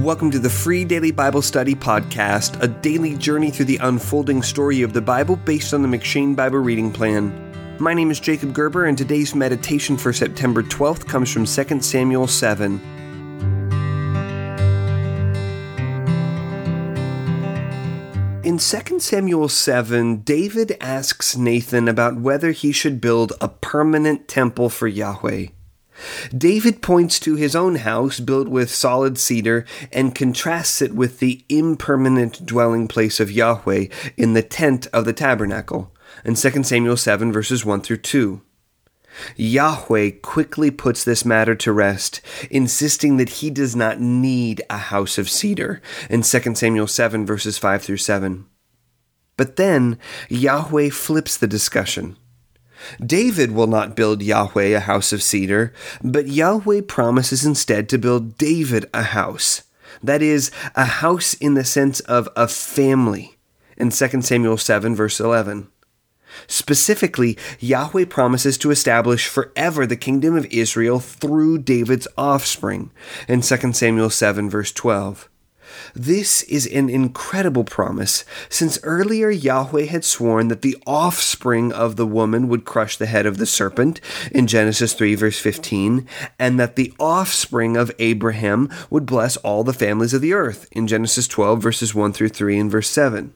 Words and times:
Welcome 0.00 0.30
to 0.30 0.38
the 0.38 0.48
free 0.48 0.86
daily 0.86 1.10
Bible 1.10 1.42
study 1.42 1.74
podcast, 1.74 2.58
a 2.62 2.68
daily 2.68 3.18
journey 3.18 3.50
through 3.50 3.66
the 3.66 3.76
unfolding 3.82 4.40
story 4.42 4.80
of 4.80 4.94
the 4.94 5.02
Bible 5.02 5.36
based 5.36 5.74
on 5.74 5.82
the 5.82 5.88
M'Cheyne 5.88 6.34
Bible 6.34 6.60
reading 6.60 6.90
plan. 6.90 7.76
My 7.78 7.92
name 7.92 8.10
is 8.10 8.18
Jacob 8.18 8.54
Gerber, 8.54 8.86
and 8.86 8.96
today's 8.96 9.34
meditation 9.34 9.98
for 9.98 10.14
September 10.14 10.62
12th 10.62 11.06
comes 11.06 11.30
from 11.30 11.44
2 11.44 11.82
Samuel 11.82 12.26
7. 12.26 12.80
In 18.42 18.56
2 18.56 19.00
Samuel 19.00 19.50
7, 19.50 20.22
David 20.22 20.78
asks 20.80 21.36
Nathan 21.36 21.88
about 21.88 22.18
whether 22.18 22.52
he 22.52 22.72
should 22.72 23.02
build 23.02 23.34
a 23.38 23.48
permanent 23.48 24.28
temple 24.28 24.70
for 24.70 24.88
Yahweh. 24.88 25.48
David 26.36 26.82
points 26.82 27.20
to 27.20 27.36
his 27.36 27.54
own 27.54 27.76
house 27.76 28.20
built 28.20 28.48
with 28.48 28.70
solid 28.70 29.18
cedar 29.18 29.64
and 29.92 30.14
contrasts 30.14 30.82
it 30.82 30.94
with 30.94 31.18
the 31.18 31.44
impermanent 31.48 32.44
dwelling 32.44 32.88
place 32.88 33.20
of 33.20 33.30
Yahweh 33.30 33.86
in 34.16 34.34
the 34.34 34.42
tent 34.42 34.86
of 34.92 35.04
the 35.04 35.12
tabernacle 35.12 35.94
in 36.24 36.34
2 36.34 36.62
Samuel 36.64 36.96
7 36.96 37.32
verses 37.32 37.64
1 37.64 37.80
through 37.82 37.98
2. 37.98 38.42
Yahweh 39.36 40.10
quickly 40.22 40.70
puts 40.70 41.02
this 41.04 41.24
matter 41.24 41.54
to 41.56 41.72
rest, 41.72 42.20
insisting 42.50 43.16
that 43.16 43.28
he 43.28 43.50
does 43.50 43.74
not 43.74 44.00
need 44.00 44.62
a 44.70 44.78
house 44.78 45.18
of 45.18 45.28
cedar 45.28 45.82
in 46.08 46.22
2 46.22 46.54
Samuel 46.54 46.86
7 46.86 47.26
verses 47.26 47.58
5 47.58 47.82
through 47.82 47.96
7. 47.96 48.46
But 49.36 49.56
then 49.56 49.98
Yahweh 50.28 50.90
flips 50.90 51.36
the 51.36 51.46
discussion. 51.46 52.16
David 53.04 53.52
will 53.52 53.66
not 53.66 53.96
build 53.96 54.22
Yahweh 54.22 54.76
a 54.76 54.80
house 54.80 55.12
of 55.12 55.22
cedar, 55.22 55.72
but 56.02 56.28
Yahweh 56.28 56.82
promises 56.82 57.44
instead 57.44 57.88
to 57.88 57.98
build 57.98 58.38
David 58.38 58.88
a 58.94 59.02
house. 59.02 59.62
That 60.02 60.22
is, 60.22 60.50
a 60.74 60.84
house 60.84 61.34
in 61.34 61.54
the 61.54 61.64
sense 61.64 62.00
of 62.00 62.28
a 62.36 62.48
family, 62.48 63.36
in 63.76 63.90
2 63.90 64.22
Samuel 64.22 64.56
7, 64.56 64.94
verse 64.94 65.20
11. 65.20 65.68
Specifically, 66.46 67.36
Yahweh 67.58 68.04
promises 68.04 68.56
to 68.58 68.70
establish 68.70 69.26
forever 69.26 69.86
the 69.86 69.96
kingdom 69.96 70.36
of 70.36 70.46
Israel 70.46 71.00
through 71.00 71.58
David's 71.58 72.08
offspring, 72.16 72.90
in 73.28 73.40
2 73.40 73.72
Samuel 73.72 74.10
7, 74.10 74.48
verse 74.48 74.72
12. 74.72 75.28
This 75.94 76.42
is 76.42 76.66
an 76.66 76.88
incredible 76.88 77.64
promise, 77.64 78.24
since 78.48 78.78
earlier 78.82 79.30
Yahweh 79.30 79.84
had 79.84 80.04
sworn 80.04 80.48
that 80.48 80.62
the 80.62 80.76
offspring 80.86 81.72
of 81.72 81.96
the 81.96 82.06
woman 82.06 82.48
would 82.48 82.64
crush 82.64 82.96
the 82.96 83.06
head 83.06 83.26
of 83.26 83.38
the 83.38 83.46
serpent 83.46 84.00
in 84.32 84.46
Genesis 84.46 84.94
3, 84.94 85.14
verse 85.14 85.38
15, 85.38 86.06
and 86.38 86.58
that 86.58 86.76
the 86.76 86.92
offspring 86.98 87.76
of 87.76 87.92
Abraham 87.98 88.68
would 88.88 89.06
bless 89.06 89.36
all 89.38 89.64
the 89.64 89.72
families 89.72 90.14
of 90.14 90.20
the 90.20 90.32
earth 90.32 90.68
in 90.72 90.86
Genesis 90.86 91.26
12, 91.28 91.62
verses 91.62 91.94
1 91.94 92.12
through 92.12 92.28
3 92.28 92.58
and 92.58 92.70
verse 92.70 92.88
7. 92.88 93.34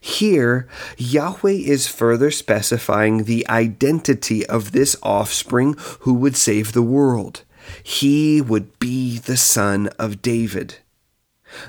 Here, 0.00 0.68
Yahweh 0.96 1.50
is 1.50 1.88
further 1.88 2.30
specifying 2.30 3.24
the 3.24 3.48
identity 3.48 4.46
of 4.46 4.72
this 4.72 4.96
offspring 5.02 5.74
who 6.00 6.14
would 6.14 6.36
save 6.36 6.72
the 6.72 6.82
world. 6.82 7.42
He 7.82 8.40
would 8.40 8.78
be 8.78 9.18
the 9.18 9.36
son 9.36 9.88
of 9.98 10.22
David. 10.22 10.76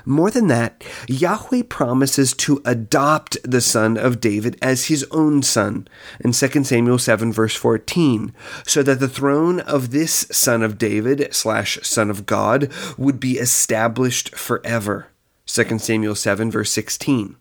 More 0.04 0.30
than 0.30 0.46
that, 0.48 0.84
Yahweh 1.08 1.62
promises 1.68 2.34
to 2.34 2.60
adopt 2.64 3.38
the 3.42 3.60
son 3.60 3.96
of 3.96 4.20
David 4.20 4.58
as 4.60 4.86
his 4.86 5.06
own 5.10 5.42
son 5.42 5.88
in 6.20 6.32
2 6.32 6.64
Samuel 6.64 6.98
7 6.98 7.32
verse 7.32 7.56
14, 7.56 8.32
so 8.66 8.82
that 8.82 9.00
the 9.00 9.08
throne 9.08 9.60
of 9.60 9.90
this 9.90 10.26
son 10.30 10.62
of 10.62 10.78
David 10.78 11.34
slash 11.34 11.78
son 11.82 12.10
of 12.10 12.26
God 12.26 12.70
would 12.96 13.20
be 13.20 13.38
established 13.38 14.34
forever. 14.34 15.08
2 15.46 15.78
Samuel 15.78 16.14
7 16.14 16.50
verse 16.50 16.70
16. 16.70 17.36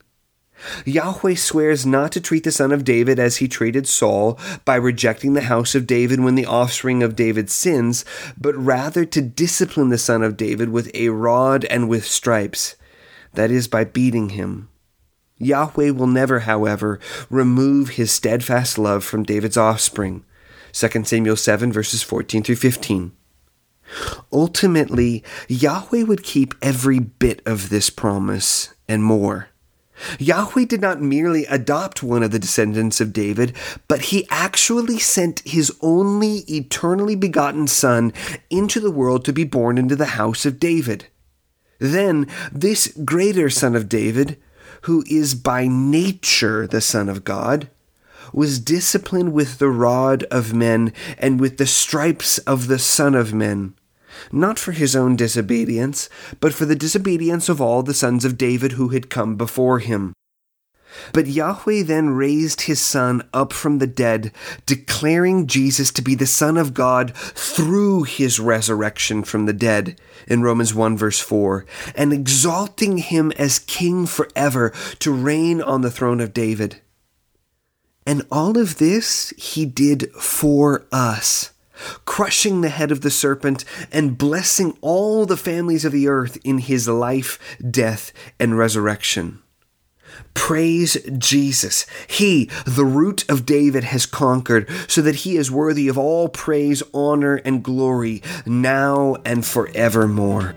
Yahweh 0.86 1.36
swears 1.36 1.86
not 1.86 2.12
to 2.12 2.22
treat 2.22 2.44
the 2.44 2.52
son 2.52 2.72
of 2.72 2.84
David 2.84 3.20
as 3.20 3.38
he 3.38 3.48
treated 3.48 3.88
Saul 3.88 4.38
by 4.66 4.76
rejecting 4.76 5.34
the 5.34 5.42
house 5.42 5.76
of 5.76 5.88
David 5.88 6.20
when 6.20 6.36
the 6.36 6.46
offspring 6.46 7.04
of 7.04 7.16
David 7.16 7.50
sins, 7.50 8.06
but 8.38 8.56
rather 8.56 9.06
to 9.06 9.22
discipline 9.22 9.90
the 9.90 9.98
son 9.98 10.24
of 10.24 10.38
David 10.38 10.70
with 10.70 10.92
a 10.94 11.10
rod 11.10 11.66
and 11.66 11.88
with 11.88 12.06
stripes, 12.06 12.76
that 13.34 13.52
is, 13.52 13.68
by 13.68 13.84
beating 13.84 14.30
him. 14.30 14.70
Yahweh 15.38 15.92
will 15.92 16.08
never, 16.08 16.40
however, 16.40 17.00
remove 17.30 17.92
his 17.92 18.12
steadfast 18.12 18.78
love 18.78 19.04
from 19.04 19.24
David's 19.24 19.58
offspring. 19.58 20.26
2 20.74 21.04
Samuel 21.06 21.36
7 21.36 21.72
verses 21.72 22.04
14 22.04 22.44
through 22.44 22.56
15. 22.56 23.12
Ultimately, 24.32 25.24
Yahweh 25.48 26.04
would 26.04 26.24
keep 26.24 26.54
every 26.62 27.00
bit 27.00 27.42
of 27.46 27.70
this 27.70 27.90
promise 27.90 28.74
and 28.88 29.04
more. 29.04 29.50
Yahweh 30.18 30.66
did 30.66 30.82
not 30.82 31.02
merely 31.02 31.46
adopt 31.46 32.04
one 32.04 32.24
of 32.24 32.32
the 32.32 32.40
descendants 32.40 33.02
of 33.02 33.14
David, 33.14 33.56
but 33.88 34.02
he 34.04 34.28
actually 34.30 35.00
sent 35.00 35.42
his 35.46 35.72
only 35.82 36.40
eternally 36.48 37.16
begotten 37.16 37.68
Son 37.68 38.14
into 38.50 38.80
the 38.80 38.92
world 38.92 39.26
to 39.26 39.34
be 39.34 39.44
born 39.44 39.78
into 39.78 39.96
the 39.96 40.06
house 40.06 40.46
of 40.46 40.60
David. 40.60 41.08
Then, 41.80 42.28
this 42.52 42.88
greater 43.06 43.50
Son 43.50 43.76
of 43.76 43.90
David, 43.90 44.38
who 44.82 45.04
is 45.10 45.36
by 45.36 45.68
nature 45.68 46.68
the 46.68 46.82
Son 46.82 47.10
of 47.10 47.24
God, 47.24 47.70
was 48.34 48.60
disciplined 48.60 49.34
with 49.34 49.60
the 49.60 49.70
rod 49.70 50.24
of 50.26 50.54
men 50.54 50.94
and 51.18 51.40
with 51.40 51.58
the 51.58 51.66
stripes 51.66 52.38
of 52.40 52.68
the 52.68 52.80
Son 52.80 53.16
of 53.16 53.34
men 53.34 53.74
not 54.32 54.60
for 54.60 54.72
his 54.72 54.96
own 54.96 55.16
disobedience, 55.16 56.10
but 56.40 56.54
for 56.54 56.66
the 56.66 56.76
disobedience 56.76 57.50
of 57.50 57.62
all 57.62 57.84
the 57.84 57.94
sons 57.94 58.26
of 58.26 58.38
David 58.38 58.74
who 58.74 58.90
had 58.90 59.10
come 59.10 59.36
before 59.36 59.80
him. 59.80 60.14
But 61.14 61.28
Yahweh 61.28 61.84
then 61.84 62.12
raised 62.12 62.62
his 62.62 62.82
son 62.82 63.28
up 63.34 63.54
from 63.54 63.78
the 63.78 63.88
dead, 63.88 64.32
declaring 64.66 65.48
Jesus 65.48 65.92
to 65.92 66.02
be 66.02 66.16
the 66.16 66.26
Son 66.26 66.58
of 66.58 66.74
God 66.74 67.16
through 67.16 68.04
his 68.04 68.40
resurrection 68.40 69.24
from 69.24 69.46
the 69.46 69.54
dead, 69.54 70.00
in 70.28 70.42
Romans 70.42 70.74
1 70.74 70.98
verse 70.98 71.20
4, 71.20 71.66
and 71.96 72.12
exalting 72.12 72.98
him 72.98 73.32
as 73.38 73.60
king 73.60 74.06
forever 74.06 74.74
to 75.00 75.12
reign 75.12 75.62
on 75.62 75.82
the 75.82 75.92
throne 75.92 76.20
of 76.20 76.34
David. 76.34 76.82
And 78.06 78.26
all 78.32 78.58
of 78.58 78.80
this 78.80 79.32
he 79.38 79.66
did 79.66 80.12
for 80.14 80.88
us 80.92 81.52
crushing 82.06 82.62
the 82.62 82.70
head 82.70 82.92
of 82.92 83.02
the 83.02 83.10
serpent, 83.10 83.66
and 83.92 84.18
blessing 84.18 84.78
all 84.82 85.26
the 85.26 85.38
families 85.38 85.86
of 85.86 85.92
the 85.92 86.08
earth 86.08 86.38
in 86.44 86.60
his 86.60 86.88
life, 86.88 87.40
death, 87.70 88.12
and 88.40 88.58
resurrection. 88.58 89.42
Praise 90.34 90.98
Jesus. 91.18 91.86
He, 92.08 92.50
the 92.66 92.86
root 92.86 93.30
of 93.30 93.46
David, 93.46 93.84
has 93.86 94.06
conquered, 94.06 94.70
so 94.88 95.02
that 95.02 95.18
he 95.18 95.38
is 95.38 95.52
worthy 95.52 95.88
of 95.88 95.98
all 95.98 96.30
praise, 96.30 96.82
honor, 96.94 97.36
and 97.38 97.64
glory, 97.64 98.22
now 98.46 99.18
and 99.26 99.46
forevermore. 99.46 100.56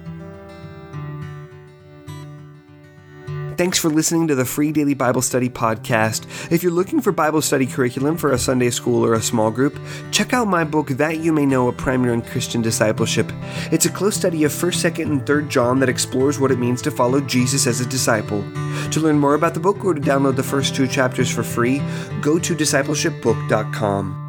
Thanks 3.63 3.79
for 3.79 3.91
listening 3.91 4.27
to 4.27 4.35
the 4.35 4.45
free 4.45 4.73
daily 4.73 4.95
Bible 4.95 5.23
study 5.23 5.49
podcast. 5.49 6.51
If 6.51 6.65
you're 6.65 6.73
looking 6.73 7.01
for 7.01 7.13
Bible 7.13 7.41
study 7.41 7.65
curriculum 7.65 8.17
for 8.17 8.33
a 8.33 8.39
Sunday 8.39 8.71
school 8.71 9.07
or 9.07 9.15
a 9.15 9.23
small 9.23 9.53
group, 9.53 9.79
check 10.11 10.33
out 10.33 10.49
my 10.49 10.65
book, 10.65 10.89
That 10.89 11.19
You 11.19 11.33
May 11.33 11.47
Know, 11.47 11.69
a 11.69 11.73
Primer 11.73 12.11
on 12.13 12.23
Christian 12.23 12.61
Discipleship. 12.61 13.31
It's 13.71 13.87
a 13.87 13.89
close 13.89 14.17
study 14.17 14.43
of 14.43 14.51
1st, 14.51 14.91
2nd, 14.91 15.03
and 15.05 15.23
3rd 15.23 15.49
John 15.49 15.79
that 15.79 15.89
explores 15.89 16.41
what 16.41 16.51
it 16.51 16.59
means 16.59 16.83
to 16.83 16.91
follow 16.91 17.21
Jesus 17.21 17.69
as 17.69 17.81
a 17.81 17.87
disciple. 17.87 18.43
To 18.91 18.99
learn 18.99 19.21
more 19.21 19.35
about 19.35 19.55
the 19.55 19.61
book 19.61 19.85
or 19.85 19.95
to 19.95 20.01
download 20.01 20.35
the 20.35 20.43
first 20.43 20.75
two 20.75 20.89
chapters 20.89 21.31
for 21.31 21.45
free, 21.45 21.81
go 22.21 22.41
to 22.41 22.57
discipleshipbook.com. 22.57 24.22